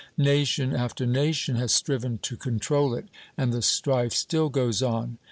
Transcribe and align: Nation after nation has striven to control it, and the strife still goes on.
Nation 0.17 0.75
after 0.75 1.05
nation 1.05 1.57
has 1.57 1.71
striven 1.71 2.17
to 2.23 2.35
control 2.35 2.95
it, 2.95 3.05
and 3.37 3.53
the 3.53 3.61
strife 3.61 4.13
still 4.13 4.49
goes 4.49 4.81
on. 4.81 5.19